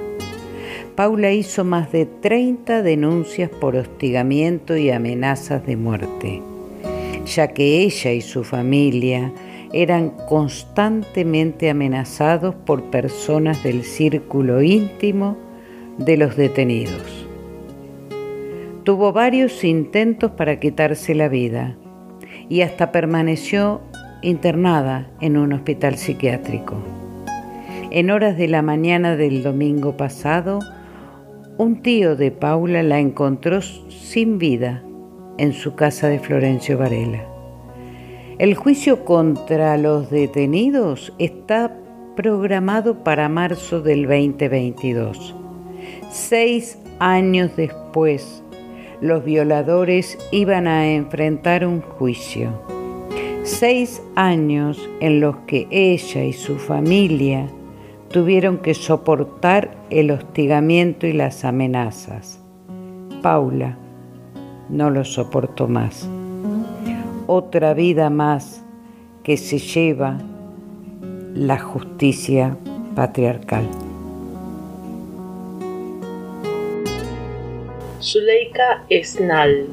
Paula 0.95 1.31
hizo 1.31 1.63
más 1.63 1.91
de 1.91 2.05
30 2.05 2.81
denuncias 2.83 3.49
por 3.49 3.75
hostigamiento 3.75 4.77
y 4.77 4.91
amenazas 4.91 5.65
de 5.65 5.75
muerte, 5.75 6.41
ya 7.25 7.47
que 7.49 7.81
ella 7.81 8.11
y 8.11 8.21
su 8.21 8.43
familia 8.43 9.31
eran 9.73 10.11
constantemente 10.29 11.69
amenazados 11.69 12.53
por 12.53 12.83
personas 12.91 13.63
del 13.63 13.83
círculo 13.83 14.61
íntimo 14.61 15.37
de 15.97 16.17
los 16.17 16.35
detenidos. 16.35 17.25
Tuvo 18.83 19.13
varios 19.13 19.63
intentos 19.63 20.31
para 20.31 20.59
quitarse 20.59 21.15
la 21.15 21.29
vida 21.29 21.77
y 22.51 22.63
hasta 22.63 22.91
permaneció 22.91 23.79
internada 24.21 25.07
en 25.21 25.37
un 25.37 25.53
hospital 25.53 25.95
psiquiátrico. 25.95 26.75
En 27.91 28.11
horas 28.11 28.35
de 28.35 28.49
la 28.49 28.61
mañana 28.61 29.15
del 29.15 29.41
domingo 29.41 29.95
pasado, 29.95 30.59
un 31.57 31.81
tío 31.81 32.17
de 32.17 32.29
Paula 32.29 32.83
la 32.83 32.99
encontró 32.99 33.61
sin 33.61 34.37
vida 34.37 34.83
en 35.37 35.53
su 35.53 35.75
casa 35.75 36.09
de 36.09 36.19
Florencio 36.19 36.77
Varela. 36.77 37.23
El 38.37 38.55
juicio 38.55 39.05
contra 39.05 39.77
los 39.77 40.09
detenidos 40.09 41.13
está 41.19 41.73
programado 42.17 43.01
para 43.05 43.29
marzo 43.29 43.79
del 43.79 44.01
2022. 44.01 45.35
Seis 46.09 46.77
años 46.99 47.55
después, 47.55 48.40
los 49.01 49.25
violadores 49.25 50.17
iban 50.31 50.67
a 50.67 50.87
enfrentar 50.91 51.65
un 51.65 51.81
juicio. 51.81 52.51
Seis 53.43 54.01
años 54.15 54.79
en 54.99 55.19
los 55.19 55.37
que 55.47 55.67
ella 55.71 56.23
y 56.23 56.33
su 56.33 56.57
familia 56.57 57.47
tuvieron 58.09 58.59
que 58.59 58.75
soportar 58.75 59.75
el 59.89 60.11
hostigamiento 60.11 61.07
y 61.07 61.13
las 61.13 61.43
amenazas. 61.43 62.39
Paula 63.23 63.77
no 64.69 64.91
lo 64.91 65.03
soportó 65.03 65.67
más. 65.67 66.07
Otra 67.25 67.73
vida 67.73 68.11
más 68.11 68.63
que 69.23 69.37
se 69.37 69.57
lleva 69.57 70.19
la 71.33 71.57
justicia 71.57 72.57
patriarcal. 72.95 73.90
Zuleika 78.01 78.83
Esnal, 78.89 79.67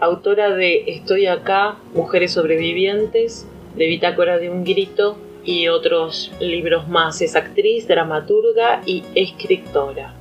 autora 0.00 0.54
de 0.54 0.84
Estoy 0.86 1.26
acá, 1.26 1.78
Mujeres 1.94 2.32
sobrevivientes, 2.32 3.46
de 3.74 3.86
Bitácora 3.86 4.36
de 4.36 4.50
un 4.50 4.64
grito 4.64 5.16
y 5.44 5.68
otros 5.68 6.30
libros 6.40 6.88
más. 6.88 7.22
Es 7.22 7.36
actriz, 7.36 7.88
dramaturga 7.88 8.82
y 8.84 9.02
escritora. 9.14 10.14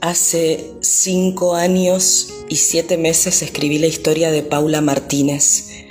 Hace 0.00 0.72
cinco 0.80 1.54
años 1.54 2.44
y 2.48 2.56
siete 2.56 2.96
meses 2.96 3.42
escribí 3.42 3.78
la 3.78 3.86
historia 3.86 4.32
de 4.32 4.42
Paula 4.42 4.80
Martínez, 4.80 5.86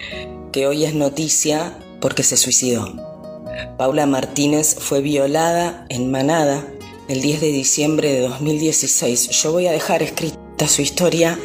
que 0.52 0.68
hoy 0.68 0.84
es 0.84 0.96
noticia 0.96 1.78
porque 2.02 2.24
se 2.24 2.36
suicidó. 2.36 2.94
Paula 3.78 4.06
Martínez 4.06 4.76
fue 4.80 5.02
violada 5.02 5.86
en 5.90 6.12
Manada 6.12 6.75
el 7.08 7.22
10 7.22 7.42
de 7.42 7.48
diciembre 7.48 8.14
de 8.14 8.22
2016. 8.22 9.30
Yo 9.30 9.52
voy 9.52 9.68
a 9.68 9.72
dejar 9.72 10.02
escrita 10.02 10.68
su 10.68 10.82
historia 10.82 11.40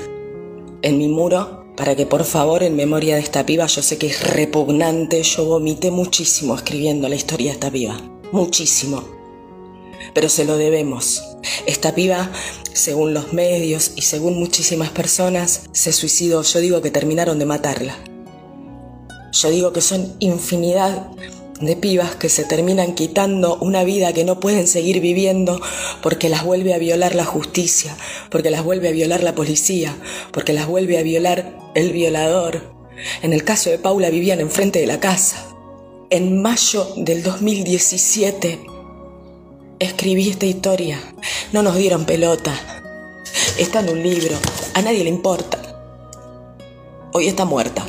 en 0.83 0.99
mi 0.99 1.09
muro 1.09 1.67
para 1.77 1.95
que 1.95 2.07
por 2.07 2.25
favor 2.25 2.63
en 2.63 2.77
memoria 2.77 3.17
de 3.17 3.23
esta 3.23 3.45
piba, 3.45 3.67
yo 3.67 3.83
sé 3.83 3.99
que 3.99 4.07
es 4.07 4.23
repugnante, 4.35 5.23
yo 5.23 5.45
vomité 5.45 5.91
muchísimo 5.91 6.55
escribiendo 6.55 7.09
la 7.09 7.15
historia 7.15 7.51
de 7.51 7.55
esta 7.55 7.71
piba, 7.71 8.01
muchísimo. 8.33 9.05
Pero 10.15 10.29
se 10.29 10.45
lo 10.45 10.57
debemos 10.57 11.23
Esta 11.67 11.95
piba, 11.95 12.31
según 12.73 13.15
los 13.15 13.33
medios 13.33 13.93
y 13.97 14.03
según 14.03 14.39
muchísimas 14.39 14.91
personas, 14.91 15.63
se 15.73 15.93
suicidó. 15.93 16.43
Yo 16.43 16.61
digo 16.61 16.81
que 16.81 16.91
terminaron 16.91 17.39
de 17.39 17.47
matarla. 17.47 17.97
Yo 19.33 19.51
digo 19.51 19.73
que 19.73 19.81
son 19.81 20.17
infinidad 20.21 21.11
de 21.61 21.77
pibas 21.77 22.17
que 22.17 22.29
se 22.29 22.45
terminan 22.45 22.95
quitando 22.95 23.57
una 23.57 23.85
vida 23.85 24.13
que 24.13 24.25
no 24.25 24.41
pueden 24.41 24.67
seguir 24.67 25.01
viviendo 25.01 25.61
porque 26.03 26.29
las 26.29 26.45
vuelve 26.45 26.75
a 26.75 26.79
violar 26.79 27.15
la 27.15 27.25
justicia, 27.25 27.97
porque 28.31 28.51
las 28.51 28.65
vuelve 28.65 28.89
a 28.89 28.93
violar 28.93 29.23
la 29.23 29.35
policía, 29.35 29.95
porque 30.33 30.53
las 30.53 30.67
vuelve 30.67 30.99
a 30.99 31.03
violar 31.03 31.59
el 31.75 31.93
violador. 31.93 32.75
En 33.23 33.33
el 33.33 33.45
caso 33.45 33.71
de 33.71 33.79
Paula 33.79 34.11
vivían 34.11 34.41
enfrente 34.41 34.81
de 34.81 34.87
la 34.87 35.01
casa. 35.01 35.47
En 36.11 36.43
mayo 36.43 36.89
del 36.97 37.23
2017 37.23 38.61
escribí 39.79 40.31
esta 40.31 40.47
historia. 40.47 41.01
No 41.53 41.63
nos 41.63 41.77
dieron 41.77 42.05
pelota. 42.05 42.55
Está 43.59 43.81
en 43.81 43.91
un 43.91 44.03
libro. 44.03 44.37
A 44.75 44.83
nadie 44.83 45.05
le 45.05 45.11
importa. 45.11 45.59
Hoy 47.13 47.29
está 47.29 47.45
muerta. 47.45 47.85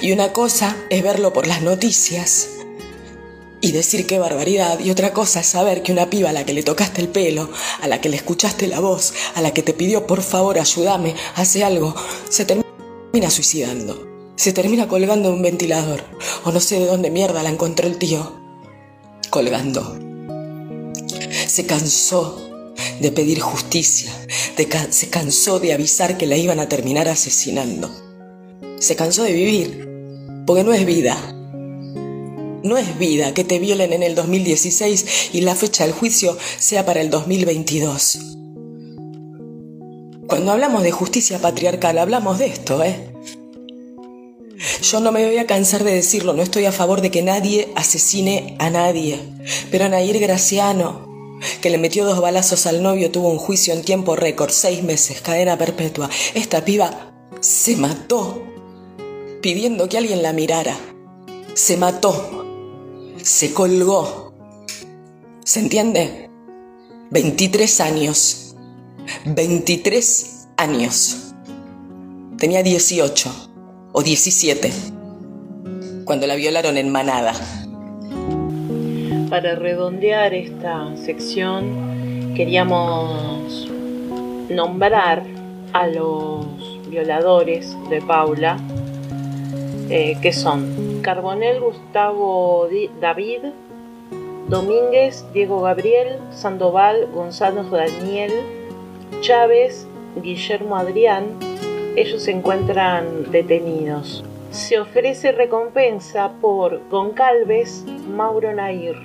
Y 0.00 0.12
una 0.12 0.32
cosa 0.32 0.76
es 0.90 1.02
verlo 1.02 1.32
por 1.32 1.46
las 1.46 1.62
noticias 1.62 2.48
y 3.60 3.72
decir 3.72 4.06
qué 4.06 4.18
barbaridad. 4.18 4.78
Y 4.80 4.90
otra 4.90 5.12
cosa 5.12 5.40
es 5.40 5.46
saber 5.46 5.82
que 5.82 5.92
una 5.92 6.08
piba 6.10 6.30
a 6.30 6.32
la 6.32 6.44
que 6.44 6.52
le 6.52 6.62
tocaste 6.62 7.00
el 7.00 7.08
pelo, 7.08 7.50
a 7.80 7.88
la 7.88 8.00
que 8.00 8.08
le 8.08 8.16
escuchaste 8.16 8.66
la 8.66 8.80
voz, 8.80 9.12
a 9.34 9.42
la 9.42 9.52
que 9.52 9.62
te 9.62 9.74
pidió 9.74 10.06
por 10.06 10.22
favor 10.22 10.58
ayúdame, 10.58 11.14
hace 11.34 11.64
algo, 11.64 11.94
se 12.28 12.44
termina 12.44 13.30
suicidando. 13.30 14.06
Se 14.36 14.52
termina 14.52 14.86
colgando 14.86 15.30
en 15.30 15.34
un 15.34 15.42
ventilador. 15.42 16.04
O 16.44 16.52
no 16.52 16.60
sé 16.60 16.78
de 16.78 16.86
dónde 16.86 17.10
mierda 17.10 17.42
la 17.42 17.50
encontró 17.50 17.88
el 17.88 17.98
tío. 17.98 18.38
Colgando. 19.30 19.98
Se 21.48 21.66
cansó 21.66 22.72
de 23.00 23.10
pedir 23.10 23.40
justicia. 23.40 24.12
se 24.90 25.10
cansó 25.10 25.58
de 25.58 25.72
avisar 25.72 26.16
que 26.16 26.26
la 26.26 26.36
iban 26.36 26.60
a 26.60 26.68
terminar 26.68 27.08
asesinando. 27.08 28.07
Se 28.78 28.96
cansó 28.96 29.24
de 29.24 29.32
vivir 29.32 29.88
porque 30.46 30.64
no 30.64 30.72
es 30.72 30.86
vida. 30.86 31.16
No 32.62 32.76
es 32.76 32.98
vida 32.98 33.34
que 33.34 33.44
te 33.44 33.58
violen 33.58 33.92
en 33.92 34.02
el 34.02 34.14
2016 34.14 35.30
y 35.32 35.42
la 35.42 35.54
fecha 35.54 35.84
del 35.84 35.92
juicio 35.92 36.36
sea 36.58 36.86
para 36.86 37.00
el 37.00 37.10
2022. 37.10 38.18
Cuando 40.26 40.52
hablamos 40.52 40.82
de 40.82 40.90
justicia 40.90 41.38
patriarcal, 41.38 41.98
hablamos 41.98 42.38
de 42.38 42.46
esto, 42.46 42.82
¿eh? 42.82 43.14
Yo 44.82 45.00
no 45.00 45.12
me 45.12 45.24
voy 45.26 45.38
a 45.38 45.46
cansar 45.46 45.84
de 45.84 45.94
decirlo, 45.94 46.32
no 46.32 46.42
estoy 46.42 46.64
a 46.64 46.72
favor 46.72 47.00
de 47.00 47.10
que 47.10 47.22
nadie 47.22 47.68
asesine 47.76 48.56
a 48.58 48.70
nadie. 48.70 49.20
Pero 49.70 49.88
Nair 49.88 50.18
Graciano, 50.18 51.38
que 51.60 51.70
le 51.70 51.78
metió 51.78 52.04
dos 52.04 52.20
balazos 52.20 52.66
al 52.66 52.82
novio, 52.82 53.10
tuvo 53.10 53.28
un 53.28 53.38
juicio 53.38 53.72
en 53.72 53.82
tiempo 53.82 54.16
récord, 54.16 54.50
seis 54.50 54.82
meses, 54.82 55.20
cadena 55.20 55.56
perpetua. 55.56 56.10
Esta 56.34 56.64
piba 56.64 57.12
se 57.40 57.76
mató 57.76 58.47
pidiendo 59.40 59.88
que 59.88 59.98
alguien 59.98 60.22
la 60.22 60.32
mirara. 60.32 60.76
Se 61.54 61.76
mató. 61.76 62.44
Se 63.22 63.52
colgó. 63.52 64.32
¿Se 65.44 65.60
entiende? 65.60 66.30
23 67.10 67.80
años. 67.80 68.56
23 69.24 70.48
años. 70.56 71.34
Tenía 72.36 72.62
18 72.62 73.50
o 73.92 74.02
17 74.02 74.72
cuando 76.04 76.26
la 76.26 76.36
violaron 76.36 76.76
en 76.76 76.90
Manada. 76.90 77.32
Para 79.28 79.56
redondear 79.56 80.32
esta 80.32 80.96
sección, 80.96 82.34
queríamos 82.34 83.68
nombrar 84.48 85.22
a 85.72 85.86
los 85.86 86.46
violadores 86.88 87.76
de 87.90 88.00
Paula 88.00 88.56
eh, 89.90 90.18
que 90.20 90.32
son 90.32 91.00
Carbonel 91.02 91.60
Gustavo 91.60 92.68
David, 93.00 93.40
Domínguez 94.48 95.24
Diego 95.32 95.62
Gabriel, 95.62 96.18
Sandoval 96.30 97.08
Gonzalo 97.14 97.64
Daniel, 97.64 98.32
Chávez 99.20 99.86
Guillermo 100.22 100.76
Adrián. 100.76 101.26
Ellos 101.96 102.22
se 102.22 102.32
encuentran 102.32 103.30
detenidos. 103.30 104.24
Se 104.50 104.78
ofrece 104.78 105.32
recompensa 105.32 106.32
por 106.40 106.80
Goncalves 106.90 107.84
Mauro 108.14 108.54
Nair, 108.54 108.96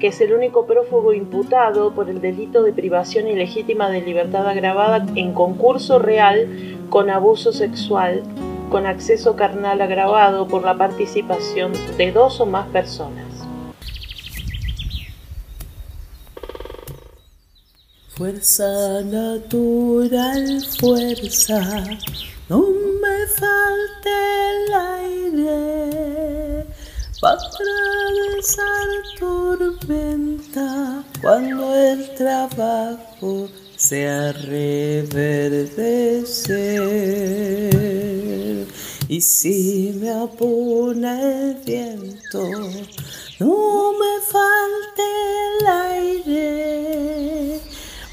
que 0.00 0.08
es 0.08 0.20
el 0.22 0.32
único 0.32 0.64
prófugo 0.66 1.12
imputado 1.12 1.92
por 1.92 2.08
el 2.08 2.22
delito 2.22 2.62
de 2.62 2.72
privación 2.72 3.28
ilegítima 3.28 3.90
de 3.90 4.00
libertad 4.00 4.48
agravada 4.48 5.04
en 5.14 5.34
concurso 5.34 5.98
real 5.98 6.48
con 6.88 7.10
abuso 7.10 7.52
sexual 7.52 8.22
con 8.70 8.86
acceso 8.86 9.36
carnal 9.36 9.82
agravado 9.82 10.46
por 10.48 10.64
la 10.64 10.78
participación 10.78 11.72
de 11.98 12.12
dos 12.12 12.40
o 12.40 12.46
más 12.46 12.68
personas. 12.68 13.26
Fuerza 18.16 19.02
natural, 19.02 20.62
fuerza, 20.78 21.60
no 22.48 22.60
me 23.02 23.26
falte 23.26 24.10
el 24.50 24.74
aire 24.74 26.66
para 27.20 27.34
atravesar 27.34 28.88
tormenta 29.18 31.04
cuando 31.20 31.74
el 31.74 32.14
trabajo 32.14 33.48
sea 33.90 34.30
reverdecer. 34.30 35.74
Y 39.08 39.20
si 39.20 39.98
me 40.00 40.10
apona 40.10 41.20
el 41.20 41.56
viento, 41.66 42.40
no 43.40 43.92
me 44.00 44.20
falte 44.30 45.02
el 45.58 45.66
aire. 45.66 47.60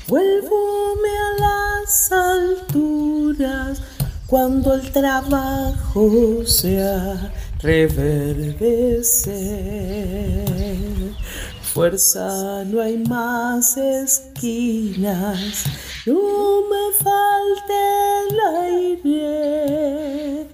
Vuelvome 0.08 1.10
a 1.10 1.32
las 1.46 2.12
alturas 2.12 3.80
cuando 4.26 4.74
el 4.74 4.92
trabajo 4.92 6.44
sea 6.44 7.32
reverdecer 7.62 8.98
fuerza 11.78 12.64
no 12.66 12.82
hay 12.82 12.98
más 13.08 13.78
esquinas, 13.78 15.66
no 16.08 16.64
me 16.72 16.92
falte 17.04 17.78
el 18.24 18.40
aire. 19.06 20.48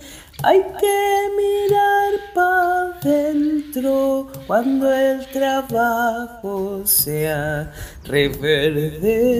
Hay 0.43 0.61
que 0.81 1.29
mirar 1.41 2.11
para 2.35 2.99
dentro 3.01 4.27
cuando 4.47 4.93
el 4.93 5.25
trabajo 5.27 6.81
sea 6.83 7.71
reverdecer. 8.03 9.33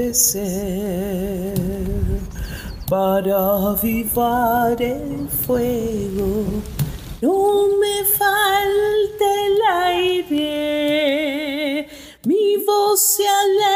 Para 2.90 3.36
avivar 3.72 4.82
el 4.82 5.28
fuego, 5.28 6.46
no 7.22 7.68
me 7.78 8.06
falte 8.06 9.26
el 9.48 9.58
aire 9.70 11.23
mi 12.54 12.64
voz 12.66 13.02
sea 13.16 13.40
la 13.60 13.74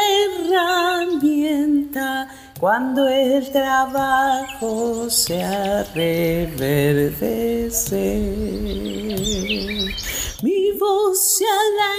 herramienta 1.02 2.28
cuando 2.60 3.08
el 3.08 3.52
trabajo 3.52 5.10
sea 5.10 5.84
reverdecer. 5.96 7.16
Mi 10.44 10.72
voz 10.74 11.38
sea 11.38 11.60
la 11.80 11.92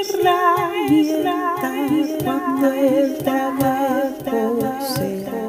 herramienta 0.00 1.36
cuando 2.22 2.72
el 2.72 3.18
trabajo 3.18 4.60
sea 4.94 5.42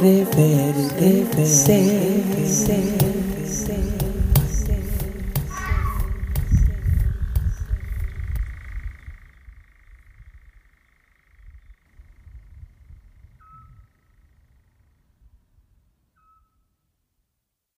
reverdecer. 0.00 1.12